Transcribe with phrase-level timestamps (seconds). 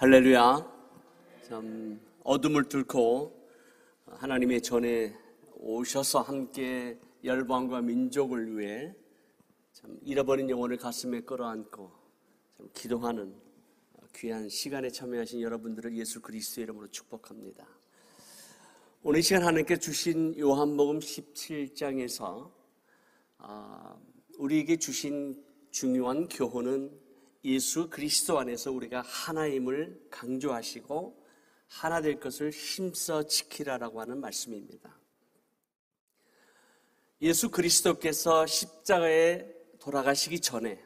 [0.00, 0.64] 할렐루야.
[1.42, 3.36] 참 어둠을 뚫고
[4.06, 5.12] 하나님의 전에
[5.56, 8.94] 오셔서 함께 열방과 민족을 위해
[9.72, 11.90] 참 잃어버린 영혼을 가슴에 끌어안고
[12.56, 13.34] 참 기도하는
[14.14, 17.66] 귀한 시간에 참여하신 여러분들을 예수 그리스도의 이름으로 축복합니다.
[19.02, 22.52] 오늘 시간 하나님께 주신 요한복음 17장에서
[23.38, 23.96] 아,
[24.38, 27.07] 우리에게 주신 중요한 교훈은
[27.44, 31.26] 예수 그리스도 안에서 우리가 하나임을 강조하시고
[31.66, 34.98] 하나 될 것을 힘써 지키라라고 하는 말씀입니다.
[37.20, 39.46] 예수 그리스도께서 십자가에
[39.78, 40.82] 돌아가시기 전에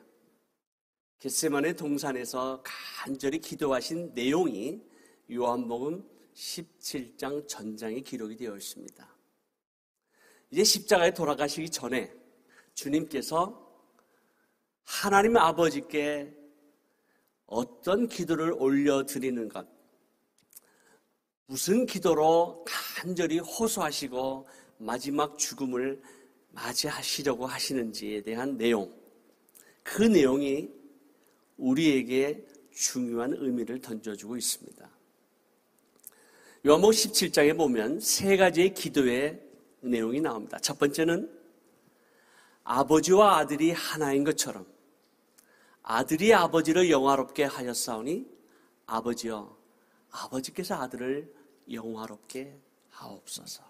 [1.21, 4.83] 겟세만의 동산에서 간절히 기도하신 내용이
[5.31, 9.17] 요한복음 17장 전장에 기록이 되어 있습니다.
[10.51, 12.13] 이제 십자가에 돌아가시기 전에
[12.75, 13.63] 주님께서
[14.85, 16.42] 하나님 아버지께
[17.53, 19.67] 어떤 기도를 올려드리는 것,
[21.45, 26.01] 무슨 기도로 간절히 호소하시고 마지막 죽음을
[26.53, 28.91] 맞이하시려고 하시는지에 대한 내용,
[29.83, 30.71] 그 내용이
[31.59, 34.91] 우리에게 중요한 의미를 던져주고 있습니다.
[36.65, 39.43] 요한복 17장에 보면 세 가지의 기도의
[39.81, 40.59] 내용이 나옵니다.
[40.61, 41.31] 첫 번째는
[42.65, 44.72] 아버지와 아들이 하나인 것처럼
[45.83, 48.27] 아들이 아버지를 영화롭게 하였사오니
[48.87, 49.57] 아버지여
[50.11, 51.35] 아버지께서 아들을
[51.73, 52.59] 영화롭게
[52.91, 53.63] 하옵소서.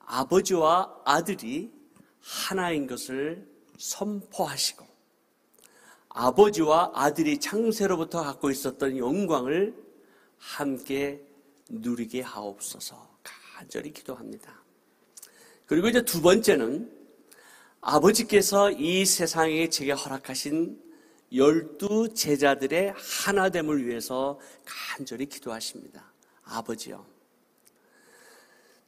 [0.00, 1.72] 아버지와 아들이
[2.20, 4.86] 하나인 것을 선포하시고
[6.08, 9.74] 아버지와 아들이 창세로부터 갖고 있었던 영광을
[10.38, 11.24] 함께
[11.68, 14.60] 누리게 하옵소서 간절히 기도합니다.
[15.66, 16.99] 그리고 이제 두 번째는
[17.80, 20.78] 아버지께서 이 세상에 제게 허락하신
[21.34, 26.12] 열두 제자들의 하나됨을 위해서 간절히 기도하십니다.
[26.42, 27.06] 아버지요.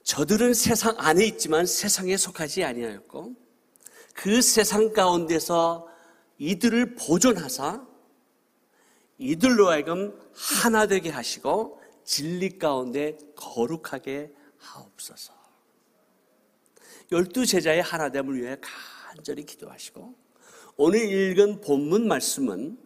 [0.03, 3.35] 저들은 세상 안에 있지만 세상에 속하지 아니하였고
[4.15, 5.89] 그 세상 가운데서
[6.39, 7.87] 이들을 보존하사
[9.19, 15.42] 이들로 하여금 하나 되게 하시고 진리 가운데 거룩하게 하옵소서.
[17.13, 20.15] 열두 제자의 하나됨을 위해 간절히 기도하시고
[20.77, 22.79] 오늘 읽은 본문 말씀은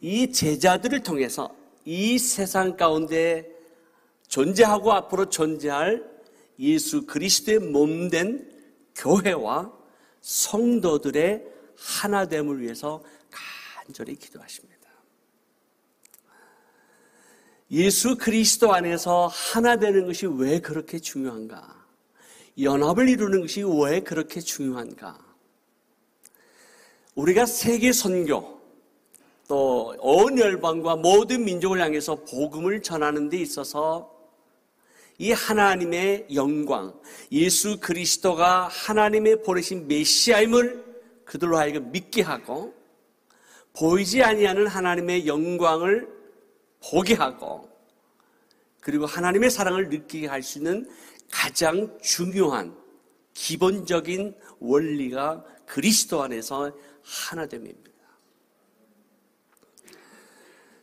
[0.00, 3.48] 이 제자들을 통해서 이 세상 가운데
[4.26, 6.04] 존재하고 앞으로 존재할
[6.58, 8.52] 예수 그리스도의 몸된
[8.96, 9.72] 교회와
[10.20, 11.44] 성도들의
[11.76, 14.74] 하나됨을 위해서 간절히 기도하십니다.
[17.70, 21.83] 예수 그리스도 안에서 하나 되는 것이 왜 그렇게 중요한가?
[22.60, 25.18] 연합을 이루는 것이 왜 그렇게 중요한가?
[27.14, 28.60] 우리가 세계 선교
[29.48, 34.12] 또 온 열방과 모든 민족을 향해서 복음을 전하는 데 있어서
[35.18, 36.92] 이 하나님의 영광,
[37.32, 40.84] 예수 그리스도가 하나님의 보내신 메시아임을
[41.24, 42.74] 그들로 하여금 믿게 하고
[43.72, 46.08] 보이지 아니하는 하나님의 영광을
[46.82, 47.68] 보게 하고
[48.80, 50.86] 그리고 하나님의 사랑을 느끼게 할 수 있는
[51.34, 52.78] 가장 중요한
[53.34, 56.72] 기본적인 원리가 그리스도 안에서
[57.02, 57.90] 하나됨입니다.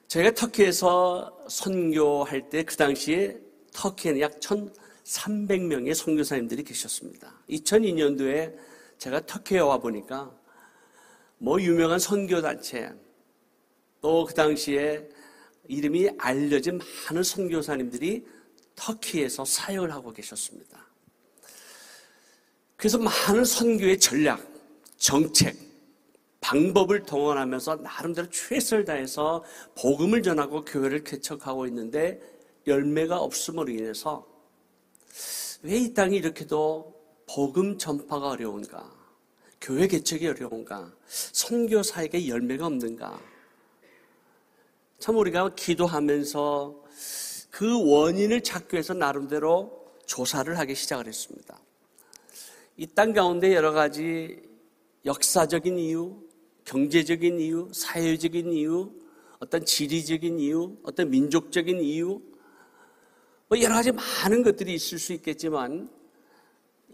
[0.07, 3.39] 저희가 터키에서 선교할 때 그 당시에
[3.71, 7.33] 터키에는 약 1,300명의 선교사님들이 계셨습니다.
[7.49, 8.53] 2002년도에
[8.97, 10.37] 제가 터키에 와 보니까
[11.37, 12.91] 뭐 유명한 선교단체
[14.01, 15.07] 또 그 당시에
[15.69, 18.25] 이름이 알려진 많은 선교사님들이
[18.75, 20.85] 터키에서 사역을 하고 계셨습니다.
[22.75, 24.45] 그래서 많은 선교의 전략,
[24.97, 25.55] 정책,
[26.39, 29.43] 방법을 동원하면서 나름대로 최선을 다해서
[29.75, 32.19] 복음을 전하고 교회를 개척하고 있는데
[32.65, 34.27] 열매가 없음으로 인해서
[35.63, 38.91] 왜 이 땅이 이렇게도 복음 전파가 어려운가?
[39.61, 40.91] 교회 개척이 어려운가?
[41.07, 43.19] 선교사에게 열매가 없는가?
[44.97, 46.80] 참 우리가 기도하면서
[47.51, 51.59] 그 원인을 찾기 위해서 나름대로 조사를 하기 시작을 했습니다.
[52.77, 54.41] 이 땅 가운데 여러 가지
[55.05, 56.23] 역사적인 이유,
[56.65, 58.91] 경제적인 이유, 사회적인 이유,
[59.39, 62.21] 어떤 지리적인 이유, 어떤 민족적인 이유,
[63.49, 65.89] 뭐 여러 가지 많은 것들이 있을 수 있겠지만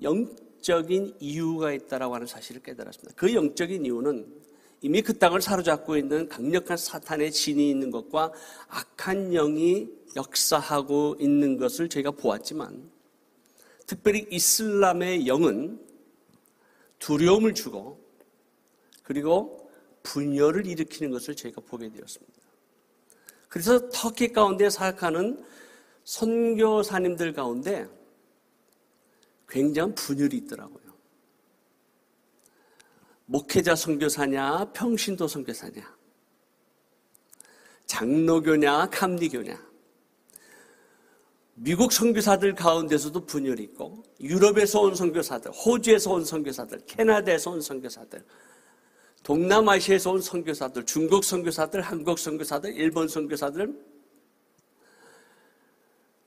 [0.02, 3.14] 영적인 이유가 있다라고 하는 사실을 깨달았습니다.
[3.16, 4.47] 그 영적인 이유는
[4.82, 8.32] 이미 그 땅을 사로잡고 있는 강력한 사탄의 진이 있는 것과
[8.68, 12.90] 악한 영이 역사하고 있는 것을 저희가 보았지만
[13.88, 15.80] 특별히 이슬람의 영은
[17.00, 18.00] 두려움을 주고
[19.04, 19.70] 그리고
[20.04, 22.38] 분열을 일으키는 것을 저희가 보게 되었습니다.
[23.50, 25.44] 그래서 터키 가운데 사역하는
[26.04, 27.88] 선교사님들 가운데
[29.50, 30.87] 굉장한 분열이 있더라고요.
[33.28, 35.98] 목회자 선교사냐, 평신도 선교사냐,
[37.86, 39.68] 장로교냐, 감리교냐.
[41.60, 48.24] 미국 선교사들 가운데서도 분열이 있고 유럽에서 온 선교사들, 호주에서 온 선교사들, 캐나다에서 온 선교사들,
[49.24, 53.74] 동남아시아에서 온 선교사들, 중국 선교사들, 한국 선교사들, 일본 선교사들,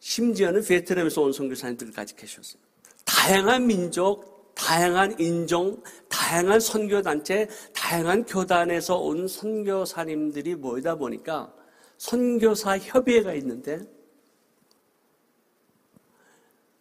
[0.00, 2.61] 심지어는 베트남에서 온 선교사님들까지 계셨어요.
[3.05, 11.51] 다양한 민족, 다양한 인종, 다양한 선교단체, 다양한 교단에서 온 선교사님들이 모이다 보니까
[11.97, 13.81] 선교사 협의회가 있는데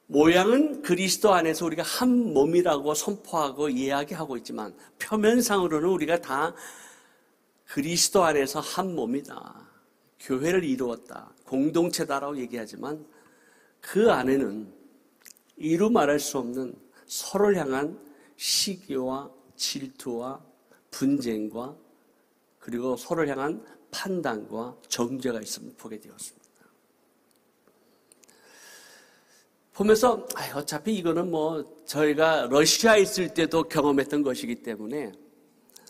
[0.07, 6.53] 모양은 그리스도 안에서 우리가 한 몸이라고 선포하고 이야기하고 있지만 표면상으로는 우리가 다
[7.65, 9.67] 그리스도 안에서 한 몸이다.
[10.19, 11.33] 교회를 이루었다.
[11.45, 13.05] 공동체다라고 얘기하지만
[13.79, 14.73] 그 안에는
[15.55, 17.99] 이루 말할 수 없는 서로를 향한
[18.37, 20.41] 시기와 질투와
[20.91, 21.75] 분쟁과
[22.59, 26.39] 그리고 서로를 향한 판단과 정죄가 있음을 보게 되었습니다.
[29.73, 35.11] 보면서 어차피 이거는 뭐 저희가 러시아에 있을 때도 경험했던 것이기 때문에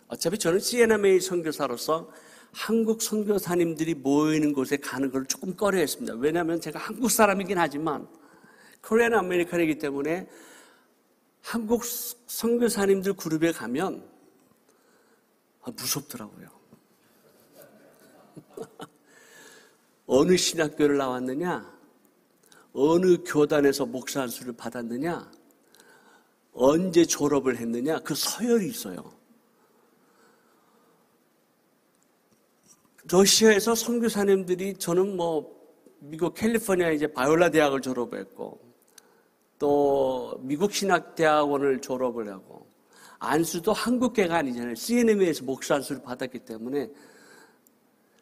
[0.08, 2.10] 어차피 저는 CNMA 선교사로서
[2.52, 6.16] 한국 선교사님들이 모이는 곳에 가는 걸 조금 꺼려했습니다.
[6.16, 8.08] 왜냐하면 제가 한국 사람이긴 하지만
[8.82, 10.30] 코리안 아메리칸이기 때문에
[11.50, 14.08] 한국 선교사님들 그룹에 가면
[15.64, 16.48] 아, 무섭더라고요.
[20.06, 21.76] 어느 신학교를 나왔느냐?
[22.74, 25.32] 어느 교단에서 목사 한수를 받았느냐?
[26.54, 27.98] 언제 졸업을 했느냐?
[28.02, 29.12] 그 서열이 있어요.
[33.10, 35.60] 러시아에서 선교사님들이 저는 뭐
[35.98, 38.69] 미국 캘리포니아 이제 바이올라 대학을 졸업했고
[39.60, 42.66] 또 미국 신학대학원을 졸업을 하고
[43.20, 44.74] 안수도 한국계가 아니잖아요.
[44.74, 46.90] CNM에서 목사 안수를 받았기 때문에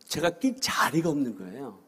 [0.07, 1.79] 제가 낄 자리가 없는 거예요.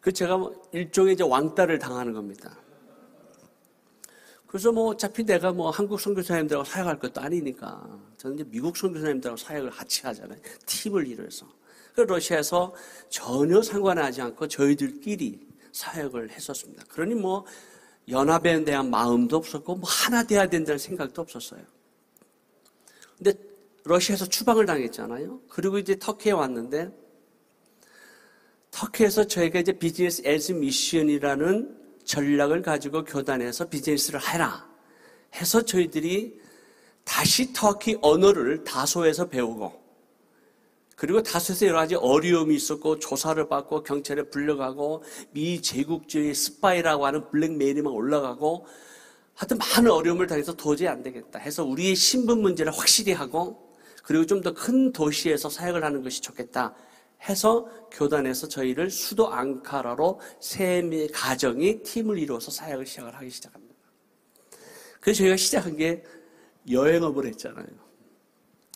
[0.00, 2.56] 그 제가 뭐 일종의 이제 왕따를 당하는 겁니다.
[4.46, 7.86] 그래서 뭐 어차피 내가 뭐 한국 선교사님들하고 사역할 것도 아니니까
[8.16, 10.40] 저는 이제 미국 선교사님들하고 사역을 같이 하잖아요.
[10.66, 11.46] 팀을 이루어서.
[11.94, 12.74] 그 러시아에서
[13.10, 16.84] 전혀 상관하지 않고 저희들끼리 사역을 했었습니다.
[16.88, 17.44] 그러니 뭐
[18.10, 21.62] 연합에 대한 마음도 없었고 뭐 하나 돼야 된다는 생각도 없었어요.
[23.16, 23.32] 근데
[23.84, 25.40] 러시아에서 추방을 당했잖아요.
[25.48, 26.90] 그리고 이제 터키에 왔는데
[28.70, 34.68] 터키에서 저희가 이제 Business as Mission이라는 전략을 가지고 교단에서 비즈니스를 해라
[35.34, 36.40] 해서 저희들이
[37.04, 39.79] 다시 터키 언어를 다소에서 배우고
[41.00, 47.80] 그리고 다소에서 여러 가지 어려움이 있었고 조사를 받고 경찰에 불려가고 미 제국주의 스파이라고 하는 블랙메일이
[47.80, 48.66] 막 올라가고
[49.34, 53.72] 하여튼 많은 어려움을 당해서 도저히 안 되겠다 해서 우리의 신분 문제를 확실히 하고
[54.04, 56.74] 그리고 좀 더 큰 도시에서 사역을 하는 것이 좋겠다
[57.30, 60.82] 해서 교단에서 저희를 수도 앙카라로 세
[61.14, 63.74] 가정이 팀을 이루어서 사역을 시작을 하기 시작합니다.
[65.00, 66.04] 그래서 저희가 시작한 게
[66.70, 67.89] 여행업을 했잖아요.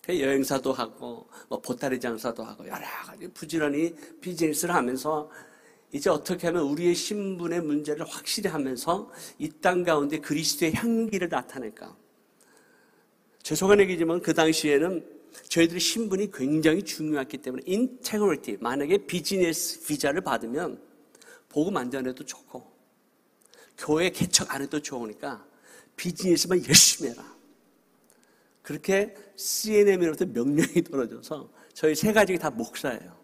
[0.05, 5.31] 그 여행사도 하고 뭐 보따리 장사도 하고 여러 가지 부지런히 비즈니스를 하면서
[5.93, 11.97] 이제 어떻게 하면 우리의 신분의 문제를 확실히 하면서 이 땅 가운데 그리스도의 향기를 나타낼까?
[13.43, 15.07] 죄송한 얘기지만 그 당시에는
[15.49, 20.81] 저희들의 신분이 굉장히 중요했기 때문에 인테그리티 만약에 비즈니스 비자를 받으면
[21.49, 22.63] 복음 안전에도 좋고
[23.79, 25.47] 교회 개척 안 해도 좋으니까
[25.97, 27.34] 비즈니스만 열심히 해라.
[28.65, 33.15] 그렇게 CNM으로부터 명령이 떨어져서 저희 세 가족이 다 목사예요.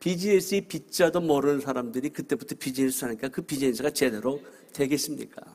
[0.00, 4.40] 비즈니스의 빗자도 모르는 사람들이 그때부터 비즈니스 하니까 그 비즈니스가 제대로
[4.72, 5.54] 되겠습니까?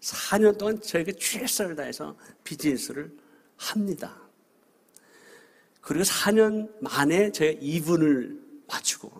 [0.00, 3.12] 4년 동안 저희가 최선을 다해서 비즈니스를
[3.56, 4.22] 합니다.
[5.80, 9.10] 그리고 4년 만에 저희가 2분을 맞추고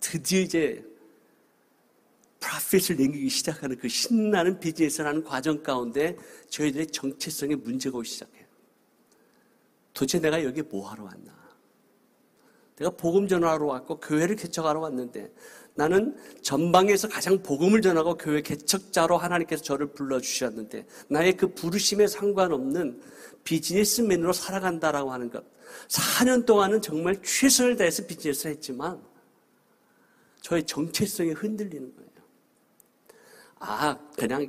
[0.00, 0.95] 드디어 이제
[2.40, 6.16] 프라핏을 남기기 시작하는 그 신나는 비즈니스를 하는 과정 가운데
[6.48, 8.46] 저희들의 정체성에 문제가 오기 시작해요.
[9.94, 11.34] 도대체 내가 여기에 뭐 하러 왔나?
[12.76, 15.32] 내가 복음 전하러 왔고 교회를 개척하러 왔는데
[15.74, 23.00] 나는 전방에서 가장 복음을 전하고 교회 개척자로 하나님께서 저를 불러주셨는데 나의 그 부르심에 상관없는
[23.44, 25.44] 비즈니스맨으로 살아간다라고 하는 것.
[25.88, 29.02] 4년 동안은 정말 최선을 다해서 비즈니스를 했지만
[30.40, 32.10] 저의 정체성이 흔들리는 거예요.
[33.58, 34.48] 아, 그냥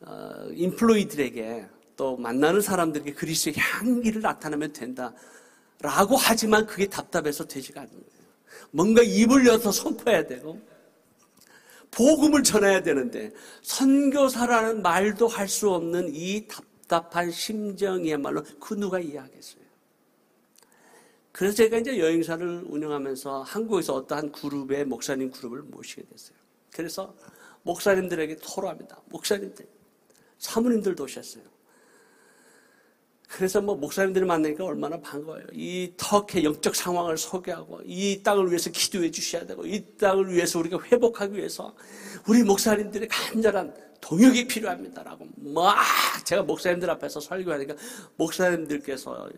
[0.00, 1.66] 어, 인플로이들에게
[1.96, 8.26] 또 만나는 사람들에게 그리스도의 향기를 나타내면 된다라고 하지만 그게 답답해서 되지가 않는 거예요.
[8.70, 10.60] 뭔가 입을 열어서 선포해야 되고
[11.90, 19.64] 복음을 전해야 되는데 선교사라는 말도 할 수 없는 이 답답한 심정이야말로 그 누가 이해하겠어요.
[21.32, 26.36] 그래서 제가 이제 여행사를 운영하면서 한국에서 어떠한 그룹의 목사님 그룹을 모시게 됐어요.
[26.72, 27.14] 그래서
[27.66, 29.00] 목사님들에게 토로합니다.
[29.06, 29.66] 목사님들,
[30.38, 31.42] 사모님들도 오셨어요.
[33.28, 35.44] 그래서 뭐 목사님들을 만나니까 얼마나 반가워요.
[35.52, 40.80] 이 터키의 영적 상황을 소개하고 이 땅을 위해서 기도해 주셔야 되고 이 땅을 위해서 우리가
[40.80, 41.74] 회복하기 위해서
[42.28, 45.76] 우리 목사님들의 간절한 동역이 필요합니다라고 막
[46.24, 47.74] 제가 목사님들 앞에서 설교하니까
[48.16, 49.28] 목사님들께서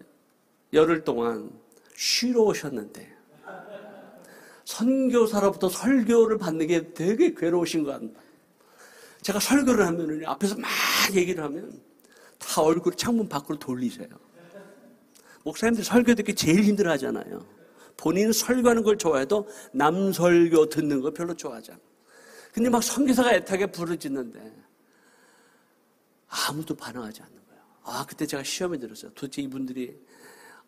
[0.75, 1.51] 열흘 동안
[1.97, 3.18] 쉬러 오셨는데
[4.69, 8.11] 선교사로부터 설교를 받는 게 되게 괴로우신 것 같아요.
[9.23, 10.69] 제가 설교를 하면 앞에서 막
[11.15, 11.81] 얘기를 하면
[12.39, 14.09] 다 얼굴 창문 밖으로 돌리세요.
[15.45, 17.47] 목사님들 설교 듣기 제일 힘들어 하잖아요.
[17.97, 21.79] 본인은 설교하는 걸 좋아해도 남 설교 듣는 거 별로 좋아하잖아.
[22.53, 24.53] 근데 막 선교사가 애타게 부르짖는데
[26.29, 27.63] 아무도 반응하지 않는 거예요.
[27.85, 29.11] 아, 그때 제가 시험에 들었어요.
[29.15, 29.99] 도대체 이분들이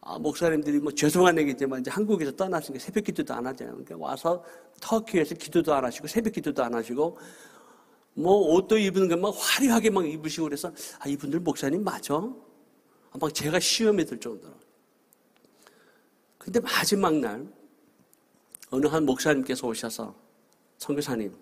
[0.02, 3.74] 아, 목사님들이 뭐 죄송한 얘기지만 이제 한국에서 떠났으니까 새벽 기도도 안 하잖아요.
[3.74, 4.42] 그러니까 와서
[4.80, 7.18] 터키에서 기도도 안 하시고 새벽 기도도 안 하시고
[8.14, 12.14] 뭐 옷도 입는 것만 화려하게 막 입으시고 그래서 아 이분들 목사님 맞아?
[12.14, 14.54] 아, 막 제가 시험에 들 정도로.
[16.38, 17.46] 근데 마지막 날
[18.70, 20.14] 어느 한 목사님께서 오셔서
[20.78, 21.36] 선교사님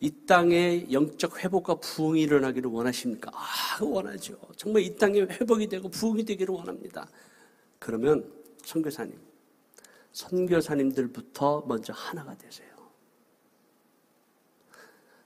[0.00, 3.30] 이 땅에 영적 회복과 부흥이 일어나기를 원하십니까?
[3.32, 4.36] 아 원하죠.
[4.56, 7.08] 정말 이 땅에 회복이 되고 부흥이 되기를 원합니다.
[7.84, 8.32] 그러면
[8.64, 9.20] 선교사님
[10.12, 12.72] 선교사님들부터 먼저 하나가 되세요.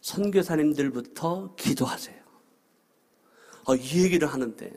[0.01, 2.21] 선교사님들부터 기도하세요.
[3.69, 4.73] 어, 이 얘기를 하는데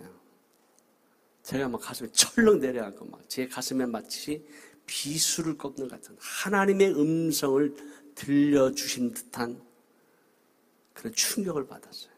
[1.42, 4.46] 제가 막 가슴에 철렁 내려앉고 막 제 가슴에 마치
[4.86, 7.76] 비수를 꺾는 같은 하나님의 음성을
[8.14, 9.60] 들려주신 듯한
[10.94, 12.12] 그런 충격을 받았어요.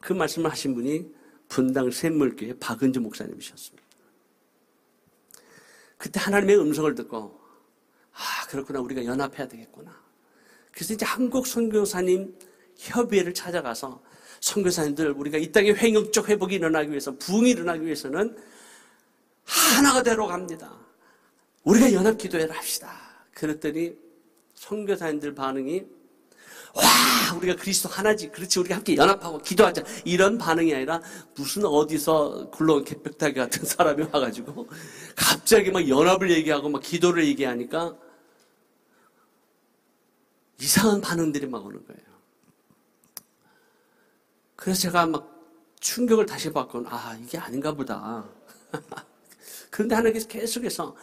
[0.00, 1.14] 그 말씀을 하신 분이
[1.48, 3.85] 분당 샘물교회 박은주 목사님이셨습니다.
[5.96, 7.40] 그때 하나님의 음성을 듣고
[8.12, 9.94] 아 그렇구나 우리가 연합해야 되겠구나.
[10.72, 12.38] 그래서 이제 한국 선교사님
[12.76, 14.02] 협의회를 찾아가서
[14.40, 18.36] 선교사님들 우리가 이 땅에 횡역적 회복이 일어나기 위해서 부흥이 일어나기 위해서는
[19.44, 20.78] 하나가 되러 갑니다.
[21.64, 22.96] 우리가 연합 기도회를 합시다.
[23.32, 23.96] 그랬더니
[24.54, 25.86] 선교사님들 반응이
[26.76, 31.00] 와 우리가 그리스도 하나지 그렇지 우리가 함께 연합하고 기도하자 이런 반응이 아니라
[31.34, 34.68] 무슨 어디서 굴러온 개벽다기 같은 사람이 와가지고
[35.14, 37.96] 갑자기 막 연합을 얘기하고 막 기도를 얘기하니까
[40.60, 42.00] 이상한 반응들이 막 오는 거예요.
[44.54, 45.36] 그래서 제가 막
[45.80, 48.26] 충격을 다시 받고, 아, 이게 아닌가 보다.
[49.70, 50.96] 그런데 하나님께서 계속해서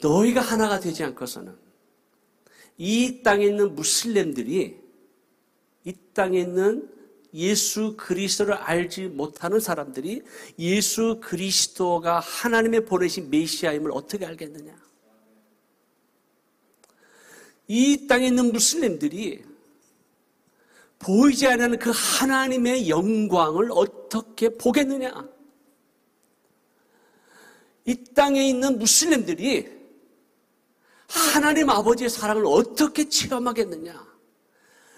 [0.00, 1.56] 너희가 하나가 되지 않고서는
[2.78, 4.81] 이 땅에 있는 무슬림들이
[5.84, 6.88] 이 땅에 있는
[7.34, 10.22] 예수 그리스도를 알지 못하는 사람들이
[10.58, 14.76] 예수 그리스도가 하나님의 보내신 메시아임을 어떻게 알겠느냐?
[17.68, 19.44] 이 땅에 있는 무슬림들이
[20.98, 25.28] 보이지 않는 그 하나님의 영광을 어떻게 보겠느냐?
[27.86, 29.68] 이 땅에 있는 무슬림들이
[31.08, 34.11] 하나님 아버지의 사랑을 어떻게 체험하겠느냐?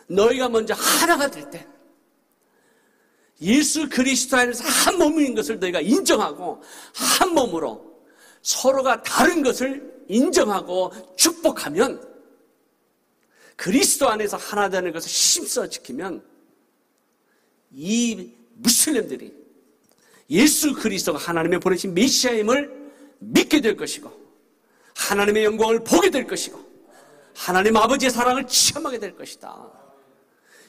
[0.08, 1.66] 너희가 먼저 하나가 될 때,
[3.40, 6.62] 예수 그리스도 안에서 한 몸인 것을 너희가 인정하고,
[6.94, 8.02] 한 몸으로
[8.42, 12.14] 서로가 다른 것을 인정하고 축복하면,
[13.56, 16.22] 그리스도 안에서 하나 되는 것을 힘써 지키면
[17.70, 19.32] 이 무슬림들이
[20.30, 24.10] 예수 그리스도가 하나님의 보내신 메시아임을 믿게 될 것이고
[24.96, 26.62] 하나님의 영광을 보게 될 것이고
[27.34, 29.83] 하나님 아버지의 사랑을 체험하게 될 것이다.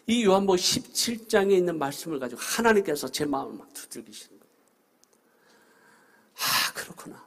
[0.08, 4.54] 이 요한복음 17장에 있는 말씀을 가지고 하나님께서 제 마음을 막 두들기시는 거예요.
[6.36, 7.26] 아, 그렇구나.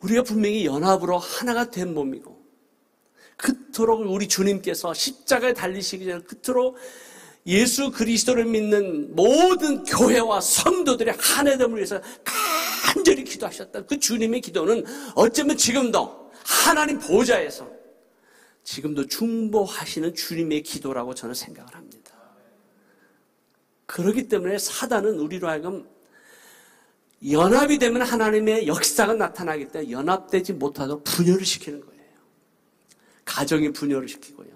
[0.00, 2.42] 우리가 분명히 연합으로 하나가 된 몸이고
[3.36, 6.76] 그토록 우리 주님께서 십자가에 달리시기 전에 그토록
[7.46, 12.00] 예수 그리스도를 믿는 모든 교회와 성도들의 한해됨을 위해서
[12.84, 13.86] 간절히 기도하셨다.
[13.86, 17.68] 그 주님의 기도는 어쩌면 지금도 하나님 보좌에서
[18.64, 22.12] 지금도 중보하시는 주님의 기도라고 저는 생각을 합니다.
[23.86, 25.88] 그렇기 때문에 사단은 우리로 하여금
[27.30, 32.02] 연합이 되면 하나님의 역사가 나타나기 때문에 연합되지 못하도록 분열을 시키는 거예요.
[33.24, 34.50] 가정이 분열을 시키고요.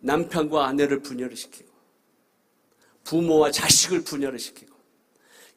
[0.00, 1.68] 남편과 아내를 분열을 시키고,
[3.04, 4.74] 부모와 자식을 분열을 시키고,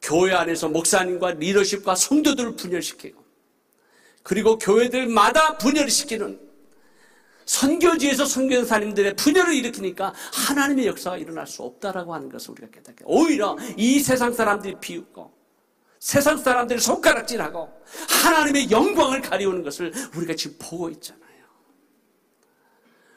[0.02, 3.22] 교회 안에서 목사님과 리더십과 성도들을 분열시키고,
[4.22, 6.51] 그리고 교회들마다 분열을 시키는
[7.52, 13.04] 선교지에서 선교사님들의 분열을 일으키니까 하나님의 역사가 일어날 수 없다라고 하는 것을 우리가 깨닫게.
[13.06, 15.30] 오히려 이 세상 사람들이 비웃고
[15.98, 17.68] 세상 사람들이 손가락질하고
[18.24, 21.22] 하나님의 영광을 가리우는 것을 우리가 지금 보고 있잖아요.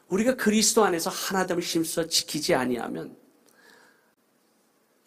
[0.09, 3.15] 우리가 그리스도 안에서 하나됨을 힘써 지키지 아니하면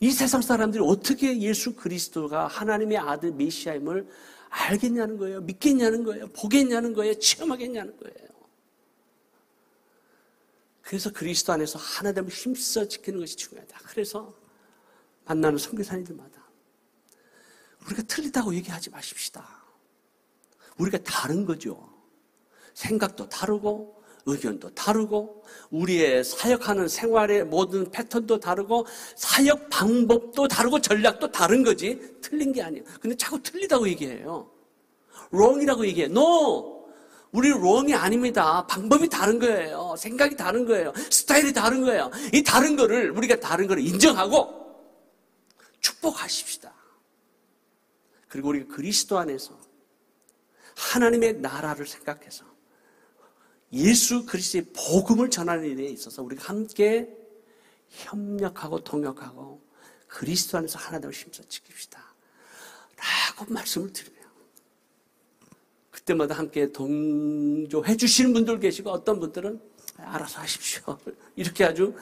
[0.01, 4.09] 이 세상 사람들이 어떻게 예수 그리스도가 하나님의 아들 메시아임을
[4.49, 5.43] 알겠냐는 거예요.
[5.43, 6.29] 믿겠냐는 거예요.
[6.29, 7.19] 보겠냐는 거예요.
[7.19, 8.28] 체험하겠냐는 거예요.
[10.89, 13.79] 그래서 그리스도 안에서 하나됨을 힘써 지키는 것이 중요하다.
[13.89, 14.35] 그래서
[15.27, 16.43] 만나는 선교사님들마다
[17.85, 19.47] 우리가 틀리다고 얘기하지 마십시다.
[20.79, 21.93] 우리가 다른 거죠.
[22.73, 31.65] 생각도 다르고 의견도 다르고 우리의 사역하는 생활의 모든 패턴도 다르고 사역 방법도 다르고 전략도 다른
[31.65, 32.83] 거지 틀린 게 아니에요.
[32.99, 34.51] 근데 자꾸 틀리다고 얘기해요.
[35.35, 36.07] wrong이라고 얘기해.
[36.07, 36.78] no.
[37.33, 38.67] 우리 wrong이 아닙니다.
[38.67, 39.95] 방법이 다른 거예요.
[39.99, 40.93] 생각이 다른 거예요.
[41.11, 42.11] 스타일이 다른 거예요.
[42.33, 44.59] 이 다른 거를 우리가 다른 거를 인정하고
[45.81, 46.73] 축복하십시다.
[48.29, 49.59] 그리고 우리가 그리스도 안에서
[50.77, 52.45] 하나님의 나라를 생각해서
[53.73, 57.15] 예수 그리스도의 복음을 전하는 일에 있어서 우리가 함께
[57.89, 59.63] 협력하고 동역하고
[60.07, 61.99] 그리스도 안에서 하나됨을 힘써 지킵시다.
[62.97, 64.18] 라고 말씀을 드려요.
[66.09, 69.61] 그때마다 함께 동조해 주시는 분들 계시고 어떤 분들은
[69.99, 70.99] 알아서 하십시오.
[71.37, 71.95] 이렇게 아주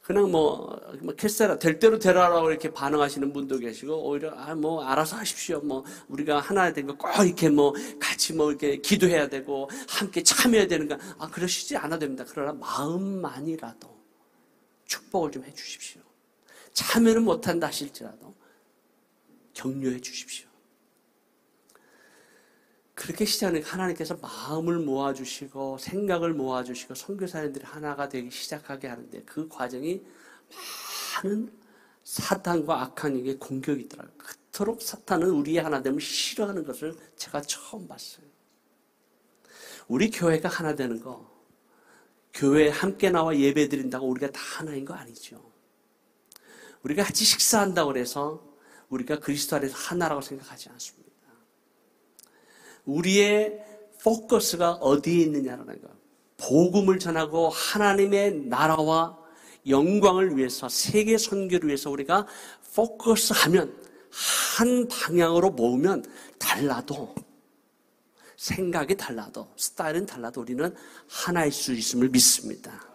[0.00, 5.16] 그냥 뭐, 뭐 캐세라 될 대로 되라라고 이렇게 반응하시는 분도 계시고 오히려 아 뭐 알아서
[5.16, 5.60] 하십시오.
[5.60, 10.98] 뭐 우리가 하나 된거꼭 이렇게 뭐 같이 뭐 이렇게 기도해야 되고 함께 참여해야 되는가?
[11.18, 12.24] 아 그러시지 않아도 됩니다.
[12.28, 13.88] 그러나 마음만이라도
[14.86, 16.00] 축복을 좀 해주십시오.
[16.72, 18.34] 참여는 못한다 하실지라도
[19.54, 20.51] 격려해 주십시오.
[22.94, 30.02] 그렇게 시작하는 하나님께서 마음을 모아주시고 생각을 모아주시고 선교사님들이 하나가 되기 시작하게 하는데 그 과정이
[31.24, 31.52] 많은
[32.04, 34.14] 사탄과 악한 에게 공격이 있더라고요.
[34.18, 38.26] 그토록 사탄은 우리의 하나됨을 싫어하는 것을 제가 처음 봤어요.
[39.88, 41.30] 우리 교회가 하나 되는 거,
[42.34, 45.52] 교회에 함께 나와 예배 드린다고 우리가 다 하나인 거 아니죠.
[46.82, 48.42] 우리가 같이 식사한다고 해서
[48.88, 51.01] 우리가 그리스도 안에서 하나라고 생각하지 않습니다.
[52.84, 53.64] 우리의
[54.02, 55.88] 포커스가 어디에 있느냐라는 거.
[56.36, 59.16] 복음을 전하고 하나님의 나라와
[59.68, 62.26] 영광을 위해서 세계 선교를 위해서 우리가
[62.74, 63.76] 포커스하면
[64.56, 66.04] 한 방향으로 모으면
[66.38, 67.14] 달라도
[68.36, 70.74] 생각이 달라도 스타일은 달라도 우리는
[71.08, 72.91] 하나일 수 있음을 믿습니다.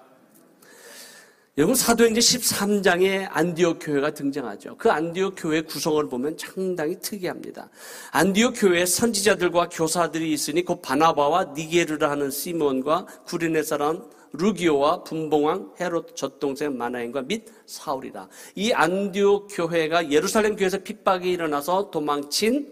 [1.57, 4.75] 여러분 사도행전 13장에 안디옥 교회가 등장하죠.
[4.77, 7.67] 그 안디옥 교회 구성을 보면 상당히 특이합니다.
[8.11, 16.15] 안디옥 교회에 선지자들과 교사들이 있으니 곧 바나바와 니게르라 하는 시몬과 구리네 사람 루기오와 분봉왕 헤롯
[16.15, 18.29] 젖동생 마나인과 및 사울이다.
[18.53, 22.71] 이 안디옥 교회가 예루살렘 교회에서 핍박이 일어나서 도망친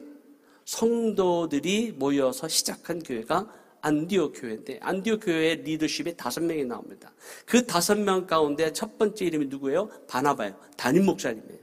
[0.66, 3.48] 성도들이 모여서 시작한 교회가
[3.86, 7.14] 안디오 교회인데 안디오 교회의 리더십에 다섯 명이 나옵니다.
[7.46, 9.90] 그 다섯 명 가운데 첫 번째 이름이 누구예요?
[10.08, 10.56] 바나바예요.
[10.76, 11.60] 담임 목사님이에요.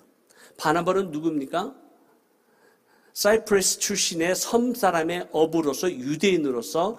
[0.57, 1.75] 바나바는 누굽니까?
[3.13, 6.97] 사이프레스 출신의 섬 사람의 어부로서 유대인으로서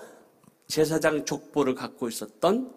[0.68, 2.74] 제사장 족보를 갖고 있었던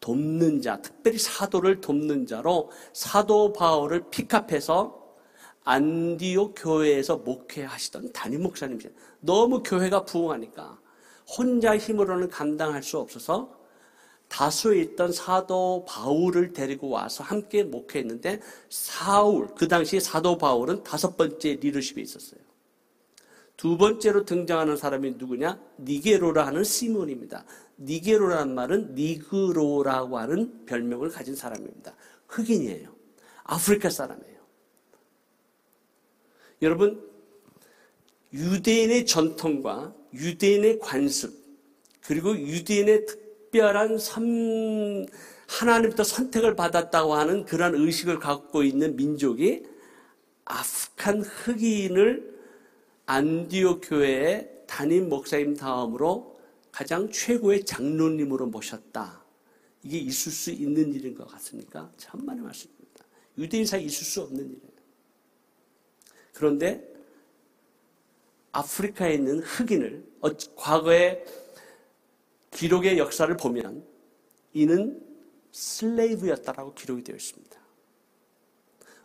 [0.00, 4.98] 돕는 자, 특별히 사도를 돕는 자로 사도 바울을 픽업해서
[5.64, 8.94] 안디오 교회에서 목회하시던 담임 목사님이세요.
[9.20, 10.79] 너무 교회가 부흥하니까
[11.38, 13.58] 혼자 힘으로는 감당할 수 없어서
[14.28, 21.54] 다수에 있던 사도 바울을 데리고 와서 함께 목회했는데 사울 그 당시 사도 바울은 다섯 번째
[21.54, 22.40] 리더십에 있었어요.
[23.56, 25.60] 두 번째로 등장하는 사람이 누구냐?
[25.80, 27.44] 니게로라 하는 시몬입니다.
[27.78, 31.94] 니게로라는 말은 니그로라고 하는 별명을 가진 사람입니다.
[32.28, 32.94] 흑인이에요.
[33.44, 34.40] 아프리카 사람이에요.
[36.62, 37.10] 여러분
[38.32, 41.32] 유대인의 전통과 유대인의 관습,
[42.06, 45.06] 그리고 유대인의 특별한 선,
[45.46, 49.64] 하나님부터 선택을 받았다고 하는 그러한 의식을 갖고 있는 민족이
[50.44, 52.38] 아프간 흑인을
[53.06, 56.38] 안디오 교회의 담임 목사님 다음으로
[56.70, 59.24] 가장 최고의 장로님으로 모셨다.
[59.82, 61.90] 이게 있을 수 있는 일인 것 같습니까?
[61.96, 63.04] 참만의 말씀입니다.
[63.38, 64.70] 유대인 사이 있을 수 없는 일이에요.
[66.34, 66.89] 그런데
[68.52, 70.04] 아프리카에 있는 흑인을
[70.56, 71.24] 과거의
[72.50, 73.84] 기록의 역사를 보면
[74.52, 75.00] 이는
[75.52, 77.58] 슬레이브였다라고 기록이 되어 있습니다.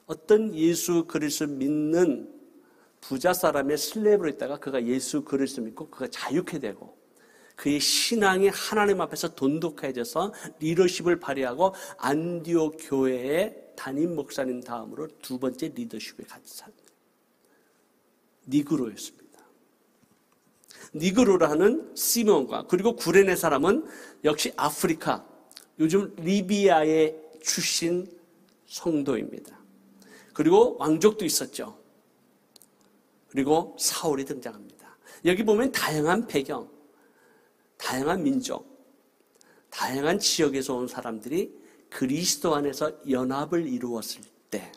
[0.08, 2.32] 어떤 예수 그리스도 믿는
[3.02, 6.98] 부자 사람의 슬레브로 있다가 그가 예수 그리스도 믿고 그가 자유케 되고
[7.56, 16.26] 그의 신앙이 하나님 앞에서 돈독해져서 리더십을 발휘하고 안디오 교회의 담임 목사님 다음으로 두 번째 리더십에
[16.26, 16.84] 같이 삽니다.
[18.48, 19.25] 니그로였습니다.
[20.96, 23.86] 니그로라는 시몬과 그리고 구레네 사람은
[24.24, 25.26] 역시 아프리카
[25.80, 28.08] 요즘 리비아의 출신
[28.66, 29.60] 성도입니다.
[30.34, 31.78] 그리고 왕족도 있었죠.
[33.28, 34.98] 그리고 사울이 등장합니다.
[35.26, 36.70] 여기 보면 다양한 배경,
[37.78, 38.66] 다양한 민족,
[39.70, 41.54] 다양한 지역에서 온 사람들이
[41.90, 44.72] 그리스도 안에서 연합을 이루었을 때,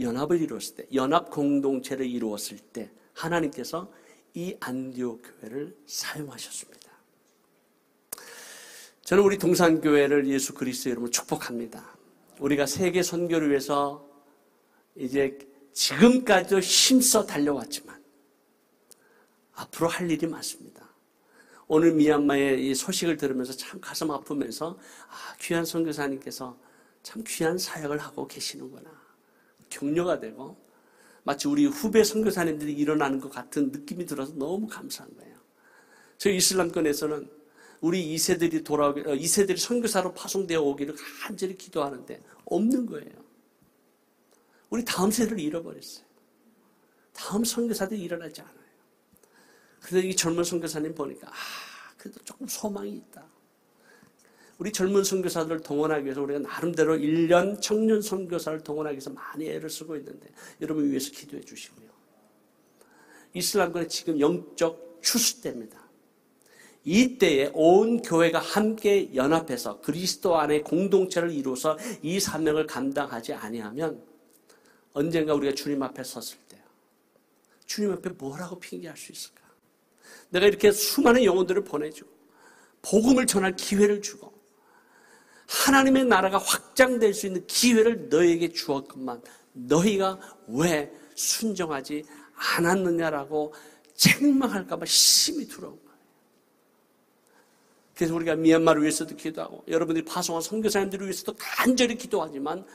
[0.00, 3.90] 연합을 이루었을 때, 연합 공동체를 이루었을 때, 하나님께서
[4.34, 6.84] 이 안디오 교회를 사용하셨습니다.
[9.02, 11.96] 저는 우리 동산 교회를 예수 그리스도의 이름으로 축복합니다.
[12.40, 14.08] 우리가 세계 선교를 위해서
[14.96, 15.38] 이제
[15.72, 18.02] 지금까지도 힘써 달려왔지만
[19.54, 20.88] 앞으로 할 일이 많습니다.
[21.66, 26.56] 오늘 미얀마의 이 소식을 들으면서 참 가슴 아프면서 아, 귀한 선교사님께서
[27.02, 28.90] 참 귀한 사역을 하고 계시는구나.
[29.70, 30.56] 격려가 되고
[31.24, 35.34] 마치 우리 후배 선교사님들이 일어나는 것 같은 느낌이 들어서 너무 감사한 거예요.
[36.18, 37.30] 저희 이슬람권에서는
[37.80, 43.24] 우리 2세들이 돌아오기, 2세들이 어, 선교사로 파송되어 오기를 간절히 기도하는데 없는 거예요.
[44.70, 46.04] 우리 다음 세대를 잃어버렸어요.
[47.12, 48.54] 다음 선교사들이 일어나지 않아요.
[49.80, 51.32] 그래서 이 젊은 선교사님 보니까 아,
[51.96, 53.24] 그래도 조금 소망이 있다.
[54.58, 59.96] 우리 젊은 선교사들을 동원하기 위해서 우리가 나름대로 1년 청년 선교사를 동원하기 위해서 많이 애를 쓰고
[59.96, 60.28] 있는데
[60.60, 61.88] 여러분 위해서 기도해 주시고요.
[63.34, 65.82] 이슬람권의 지금 영적 추수 때입니다.
[66.84, 74.02] 이 때에 온 교회가 함께 연합해서 그리스도 안에 공동체를 이루어서 이 사명을 감당하지 아니하면
[74.92, 76.62] 언젠가 우리가 주님 앞에 섰을 때
[77.66, 79.42] 주님 앞에 뭐라고 핑계할 수 있을까?
[80.28, 82.10] 내가 이렇게 수많은 영혼들을 보내주고
[82.82, 84.33] 복음을 전할 기회를 주고
[85.46, 92.04] 하나님의 나라가 확장될 수 있는 기회를 너에게 주었건만 너희가 왜 순정하지
[92.34, 93.54] 않았느냐라고
[93.94, 95.98] 책망할까봐 심히 두려운 거예요.
[97.94, 102.66] 그래서 우리가 미얀마를 위해서도 기도하고 여러분들이 파송한 선교사님들을 위해서도 간절히 기도하지만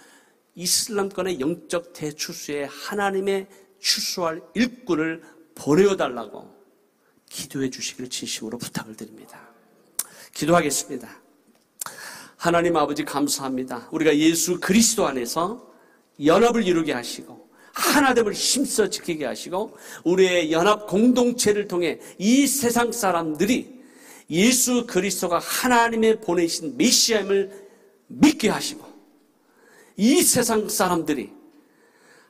[0.55, 3.47] 이슬람권의 영적 대추수에 하나님의
[3.79, 5.23] 추수할 일꾼을
[5.55, 6.57] 보내어달라고
[7.29, 9.49] 기도해 주시기를 진심으로 부탁을 드립니다.
[10.33, 11.28] 기도하겠습니다.
[12.39, 13.89] 하나님 아버지 감사합니다.
[13.91, 15.67] 우리가 예수 그리스도 안에서
[16.23, 23.81] 연합을 이루게 하시고 하나됨을 힘써 지키게 하시고 우리의 연합 공동체를 통해 이 세상 사람들이
[24.29, 27.67] 예수 그리스도가 하나님의 보내신 메시아임을
[28.07, 28.85] 믿게 하시고
[29.97, 31.31] 이 세상 사람들이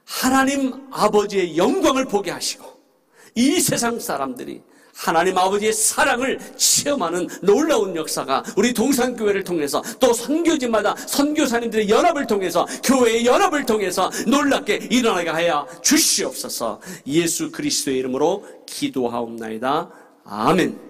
[0.05, 2.65] 하나님 아버지의 영광을 보게 하시고
[3.35, 4.63] 이 세상 사람들이
[4.99, 13.25] 하나님 아버지의 사랑을 체험하는 놀라운 역사가 우리 동산교회를 통해서 또 선교지마다 선교사님들의 연합을 통해서 교회의
[13.25, 19.89] 연합을 통해서 놀랍게 일어나게 하여 주시옵소서 예수 그리스도의 이름으로 기도하옵나이다.
[20.25, 20.88] 아멘.